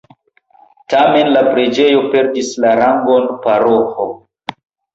[0.93, 4.11] Tamen la preĝejo perdis la rangon paroĥo.